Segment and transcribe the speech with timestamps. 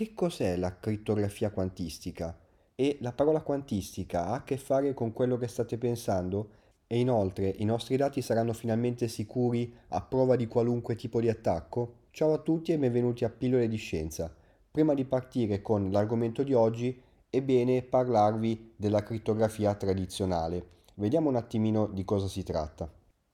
[0.00, 2.34] che cos'è la crittografia quantistica?
[2.74, 6.48] E la parola quantistica ha a che fare con quello che state pensando?
[6.86, 11.96] E inoltre i nostri dati saranno finalmente sicuri a prova di qualunque tipo di attacco?
[12.12, 14.34] Ciao a tutti e benvenuti a Pillole di Scienza.
[14.70, 16.98] Prima di partire con l'argomento di oggi
[17.28, 20.64] è bene parlarvi della crittografia tradizionale.
[20.94, 22.90] Vediamo un attimino di cosa si tratta.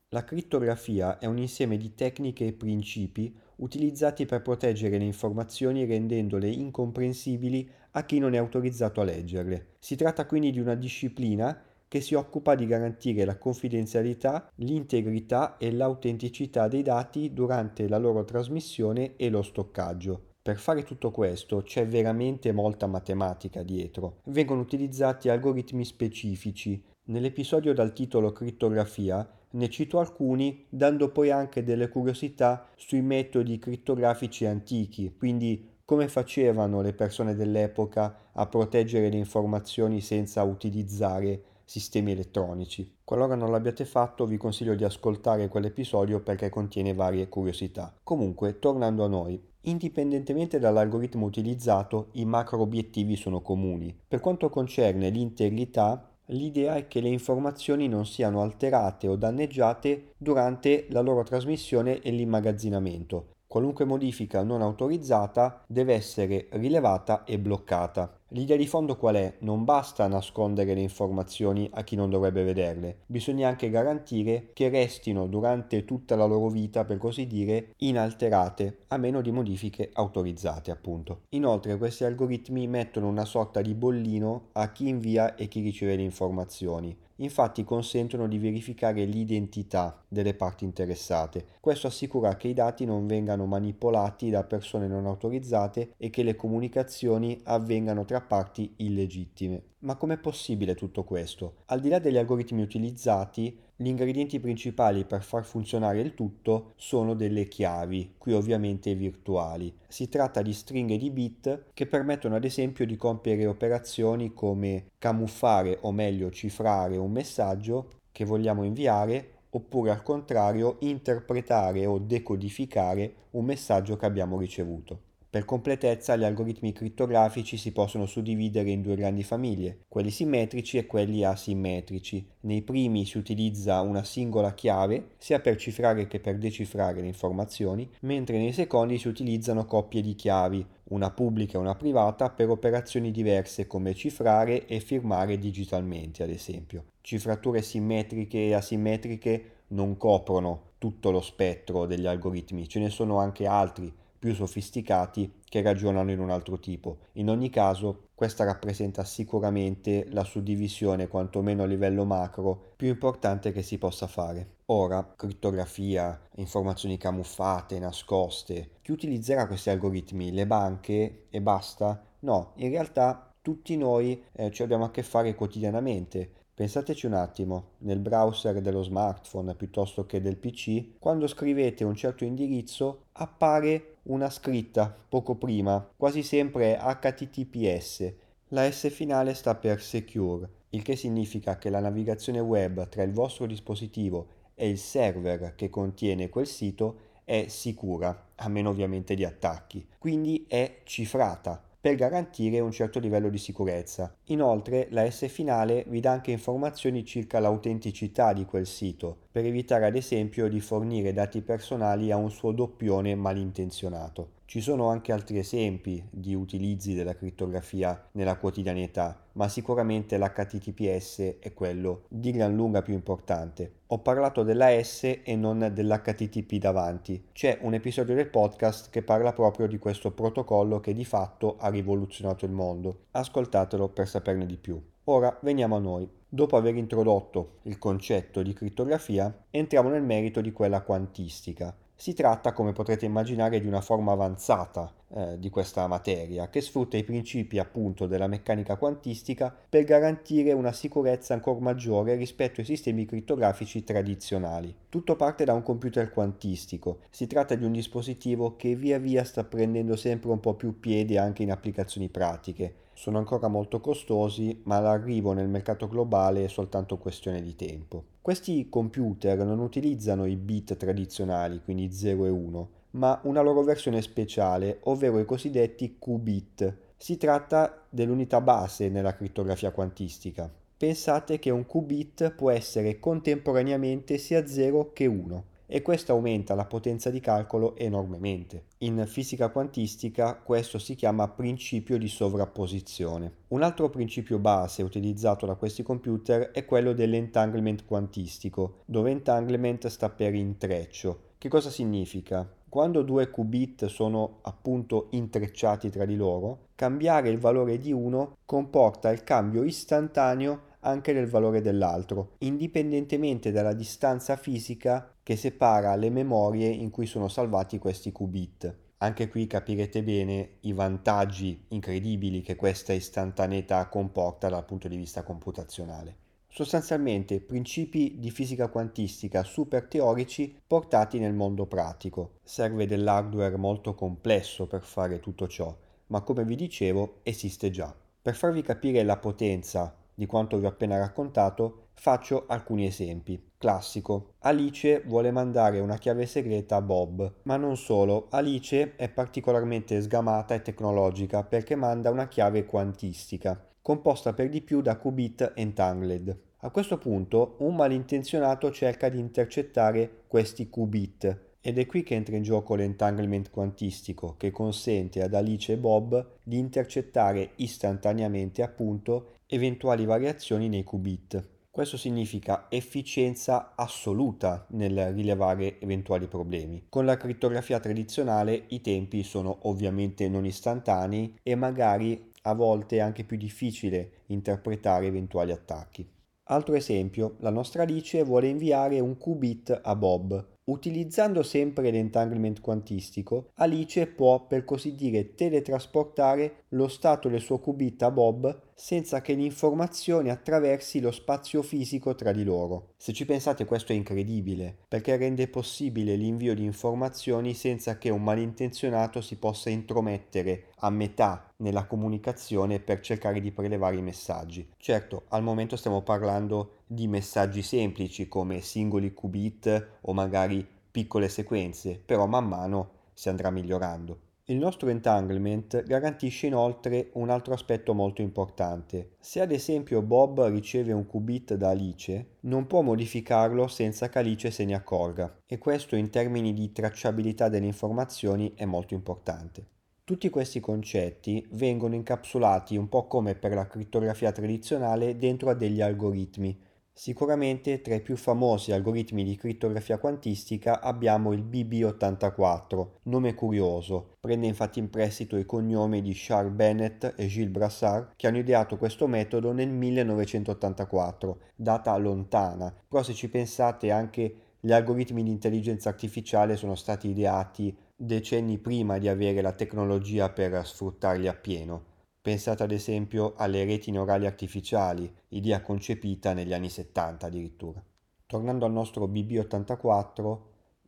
[0.08, 6.48] La crittografia è un insieme di tecniche e principi utilizzati per proteggere le informazioni rendendole
[6.48, 9.74] incomprensibili a chi non è autorizzato a leggerle.
[9.78, 15.72] Si tratta quindi di una disciplina che si occupa di garantire la confidenzialità, l'integrità e
[15.72, 20.34] l'autenticità dei dati durante la loro trasmissione e lo stoccaggio.
[20.42, 24.18] Per fare tutto questo c'è veramente molta matematica dietro.
[24.26, 26.80] Vengono utilizzati algoritmi specifici.
[27.08, 34.44] Nell'episodio dal titolo Crittografia ne cito alcuni, dando poi anche delle curiosità sui metodi crittografici
[34.46, 42.96] antichi, quindi come facevano le persone dell'epoca a proteggere le informazioni senza utilizzare sistemi elettronici.
[43.04, 47.94] Qualora non l'abbiate fatto vi consiglio di ascoltare quell'episodio perché contiene varie curiosità.
[48.02, 53.96] Comunque, tornando a noi, indipendentemente dall'algoritmo utilizzato, i macro obiettivi sono comuni.
[54.06, 60.86] Per quanto concerne l'integrità, L'idea è che le informazioni non siano alterate o danneggiate durante
[60.90, 63.34] la loro trasmissione e l'immagazzinamento.
[63.46, 68.18] Qualunque modifica non autorizzata deve essere rilevata e bloccata.
[68.30, 69.36] L'idea di fondo qual è?
[69.40, 75.28] Non basta nascondere le informazioni a chi non dovrebbe vederle, bisogna anche garantire che restino
[75.28, 81.20] durante tutta la loro vita, per così dire, inalterate, a meno di modifiche autorizzate, appunto.
[81.30, 86.02] Inoltre questi algoritmi mettono una sorta di bollino a chi invia e chi riceve le
[86.02, 91.46] informazioni infatti consentono di verificare l'identità delle parti interessate.
[91.60, 96.36] Questo assicura che i dati non vengano manipolati da persone non autorizzate e che le
[96.36, 99.62] comunicazioni avvengano tra parti illegittime.
[99.80, 101.56] Ma com'è possibile tutto questo?
[101.66, 107.14] Al di là degli algoritmi utilizzati, gli ingredienti principali per far funzionare il tutto sono
[107.14, 109.74] delle chiavi, qui ovviamente virtuali.
[109.86, 115.78] Si tratta di stringhe di bit che permettono ad esempio di compiere operazioni come camuffare
[115.82, 123.44] o meglio cifrare un messaggio che vogliamo inviare oppure al contrario interpretare o decodificare un
[123.44, 125.00] messaggio che abbiamo ricevuto.
[125.36, 130.86] Per completezza, gli algoritmi crittografici si possono suddividere in due grandi famiglie, quelli simmetrici e
[130.86, 132.26] quelli asimmetrici.
[132.40, 137.86] Nei primi si utilizza una singola chiave, sia per cifrare che per decifrare le informazioni,
[138.00, 143.10] mentre nei secondi si utilizzano coppie di chiavi, una pubblica e una privata, per operazioni
[143.10, 146.84] diverse come cifrare e firmare digitalmente, ad esempio.
[147.02, 153.46] Cifrature simmetriche e asimmetriche non coprono tutto lo spettro degli algoritmi, ce ne sono anche
[153.46, 153.92] altri
[154.26, 156.98] più sofisticati che ragionano in un altro tipo.
[157.12, 163.62] In ogni caso, questa rappresenta sicuramente la suddivisione, quantomeno a livello macro, più importante che
[163.62, 164.56] si possa fare.
[164.66, 170.32] Ora, crittografia, informazioni camuffate, nascoste, chi utilizzerà questi algoritmi?
[170.32, 172.04] Le banche e basta?
[172.20, 176.45] No, in realtà tutti noi eh, ci abbiamo a che fare quotidianamente.
[176.56, 182.24] Pensateci un attimo, nel browser dello smartphone piuttosto che del PC, quando scrivete un certo
[182.24, 188.10] indirizzo appare una scritta poco prima, quasi sempre HTTPS.
[188.48, 193.12] La S finale sta per Secure, il che significa che la navigazione web tra il
[193.12, 199.26] vostro dispositivo e il server che contiene quel sito è sicura, a meno ovviamente di
[199.26, 204.12] attacchi, quindi è cifrata per garantire un certo livello di sicurezza.
[204.24, 209.86] Inoltre la S finale vi dà anche informazioni circa l'autenticità di quel sito, per evitare
[209.86, 214.35] ad esempio di fornire dati personali a un suo doppione malintenzionato.
[214.48, 221.52] Ci sono anche altri esempi di utilizzi della crittografia nella quotidianità, ma sicuramente l'HTTPS è
[221.52, 223.80] quello di gran lunga più importante.
[223.88, 227.26] Ho parlato della S e non dell'HTTP davanti.
[227.32, 231.68] C'è un episodio del podcast che parla proprio di questo protocollo che di fatto ha
[231.68, 233.06] rivoluzionato il mondo.
[233.10, 234.80] Ascoltatelo per saperne di più.
[235.08, 236.08] Ora veniamo a noi.
[236.28, 241.76] Dopo aver introdotto il concetto di crittografia, entriamo nel merito di quella quantistica.
[241.98, 246.96] Si tratta, come potrete immaginare, di una forma avanzata eh, di questa materia che sfrutta
[246.96, 253.06] i principi appunto della meccanica quantistica per garantire una sicurezza ancora maggiore rispetto ai sistemi
[253.06, 254.74] crittografici tradizionali.
[254.88, 257.00] Tutto parte da un computer quantistico.
[257.10, 261.18] Si tratta di un dispositivo che via via sta prendendo sempre un po' più piede
[261.18, 266.96] anche in applicazioni pratiche sono ancora molto costosi, ma l'arrivo nel mercato globale è soltanto
[266.96, 268.04] questione di tempo.
[268.22, 274.02] Questi computer non utilizzano i bit tradizionali, quindi 0 e 1, ma una loro versione
[274.02, 276.76] speciale, ovvero i cosiddetti qubit.
[276.96, 280.50] Si tratta dell'unità base nella crittografia quantistica.
[280.78, 286.64] Pensate che un qubit può essere contemporaneamente sia 0 che 1 e questo aumenta la
[286.64, 288.66] potenza di calcolo enormemente.
[288.78, 293.32] In fisica quantistica questo si chiama principio di sovrapposizione.
[293.48, 300.08] Un altro principio base utilizzato da questi computer è quello dell'entanglement quantistico, dove entanglement sta
[300.08, 301.24] per intreccio.
[301.38, 302.48] Che cosa significa?
[302.76, 309.10] Quando due qubit sono appunto intrecciati tra di loro, cambiare il valore di uno comporta
[309.10, 316.68] il cambio istantaneo anche del valore dell'altro, indipendentemente dalla distanza fisica che separa le memorie
[316.68, 318.76] in cui sono salvati questi qubit.
[318.98, 325.22] Anche qui capirete bene i vantaggi incredibili che questa istantaneità comporta dal punto di vista
[325.22, 326.25] computazionale.
[326.56, 332.38] Sostanzialmente principi di fisica quantistica super teorici portati nel mondo pratico.
[332.44, 335.76] Serve dell'hardware molto complesso per fare tutto ciò,
[336.06, 337.94] ma come vi dicevo esiste già.
[338.22, 343.50] Per farvi capire la potenza di quanto vi ho appena raccontato, faccio alcuni esempi.
[343.58, 344.36] Classico.
[344.38, 348.28] Alice vuole mandare una chiave segreta a Bob, ma non solo.
[348.30, 354.82] Alice è particolarmente sgamata e tecnologica perché manda una chiave quantistica, composta per di più
[354.82, 356.36] da qubit entangled.
[356.62, 362.34] A questo punto un malintenzionato cerca di intercettare questi qubit ed è qui che entra
[362.34, 370.04] in gioco l'entanglement quantistico che consente ad Alice e Bob di intercettare istantaneamente appunto eventuali
[370.04, 371.50] variazioni nei qubit.
[371.70, 376.86] Questo significa efficienza assoluta nel rilevare eventuali problemi.
[376.88, 383.00] Con la crittografia tradizionale i tempi sono ovviamente non istantanei e magari a volte è
[383.00, 386.08] anche più difficile interpretare eventuali attacchi.
[386.44, 393.50] Altro esempio, la nostra Alice vuole inviare un qubit a Bob, Utilizzando sempre l'entanglement quantistico,
[393.54, 399.32] Alice può per così dire teletrasportare lo stato del suo qubit a Bob senza che
[399.32, 402.94] l'informazione attraversi lo spazio fisico tra di loro.
[402.96, 408.22] Se ci pensate questo è incredibile, perché rende possibile l'invio di informazioni senza che un
[408.22, 414.68] malintenzionato si possa intromettere a metà nella comunicazione per cercare di prelevare i messaggi.
[414.76, 422.00] Certo, al momento stiamo parlando di messaggi semplici come singoli qubit o magari piccole sequenze,
[422.04, 424.20] però man mano si andrà migliorando.
[424.48, 429.16] Il nostro entanglement garantisce inoltre un altro aspetto molto importante.
[429.18, 434.52] Se ad esempio Bob riceve un qubit da Alice, non può modificarlo senza che Alice
[434.52, 439.66] se ne accorga e questo in termini di tracciabilità delle informazioni è molto importante.
[440.04, 445.80] Tutti questi concetti vengono incapsulati un po' come per la crittografia tradizionale dentro a degli
[445.80, 446.56] algoritmi,
[446.98, 454.46] Sicuramente tra i più famosi algoritmi di crittografia quantistica abbiamo il BB84, nome curioso, prende
[454.46, 459.06] infatti in prestito i cognomi di Charles Bennett e Gilles Brassard che hanno ideato questo
[459.08, 466.56] metodo nel 1984, data lontana, però se ci pensate anche gli algoritmi di intelligenza artificiale
[466.56, 471.95] sono stati ideati decenni prima di avere la tecnologia per sfruttarli appieno.
[472.26, 477.80] Pensate ad esempio alle reti neurali artificiali, idea concepita negli anni 70 addirittura.
[478.26, 480.38] Tornando al nostro BB84,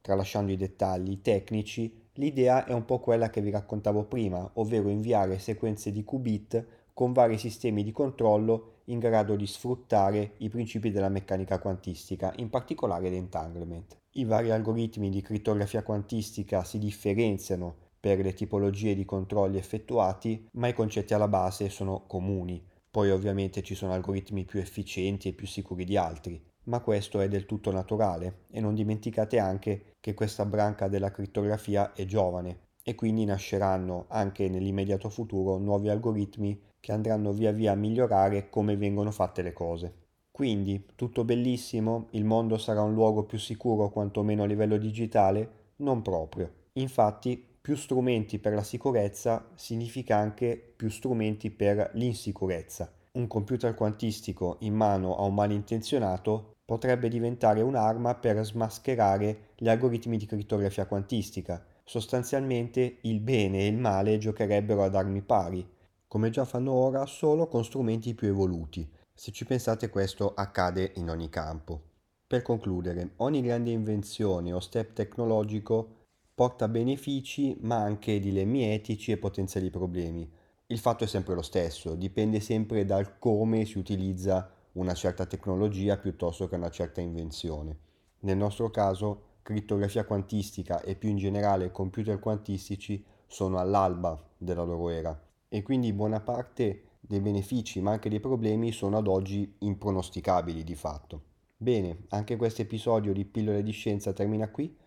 [0.00, 5.38] tralasciando i dettagli tecnici, l'idea è un po' quella che vi raccontavo prima, ovvero inviare
[5.38, 11.08] sequenze di qubit con vari sistemi di controllo in grado di sfruttare i principi della
[11.08, 13.96] meccanica quantistica, in particolare l'entanglement.
[14.14, 20.68] I vari algoritmi di crittografia quantistica si differenziano per le tipologie di controlli effettuati, ma
[20.68, 22.62] i concetti alla base sono comuni.
[22.90, 27.28] Poi ovviamente ci sono algoritmi più efficienti e più sicuri di altri, ma questo è
[27.28, 32.94] del tutto naturale e non dimenticate anche che questa branca della crittografia è giovane e
[32.94, 39.10] quindi nasceranno anche nell'immediato futuro nuovi algoritmi che andranno via via a migliorare come vengono
[39.10, 40.06] fatte le cose.
[40.30, 45.72] Quindi, tutto bellissimo, il mondo sarà un luogo più sicuro quantomeno a livello digitale?
[45.76, 46.50] Non proprio.
[46.74, 52.90] Infatti, più strumenti per la sicurezza significa anche più strumenti per l'insicurezza.
[53.12, 60.16] Un computer quantistico in mano a un malintenzionato potrebbe diventare un'arma per smascherare gli algoritmi
[60.16, 61.62] di crittografia quantistica.
[61.84, 65.68] Sostanzialmente il bene e il male giocherebbero ad armi pari,
[66.06, 68.90] come già fanno ora solo con strumenti più evoluti.
[69.12, 71.82] Se ci pensate questo accade in ogni campo.
[72.26, 75.96] Per concludere, ogni grande invenzione o step tecnologico
[76.38, 80.30] porta benefici ma anche dilemmi etici e potenziali problemi.
[80.66, 85.96] Il fatto è sempre lo stesso, dipende sempre dal come si utilizza una certa tecnologia
[85.96, 87.76] piuttosto che una certa invenzione.
[88.20, 94.90] Nel nostro caso crittografia quantistica e più in generale computer quantistici sono all'alba della loro
[94.90, 100.62] era e quindi buona parte dei benefici ma anche dei problemi sono ad oggi impronosticabili
[100.62, 101.22] di fatto.
[101.56, 104.86] Bene, anche questo episodio di Pillole di Scienza termina qui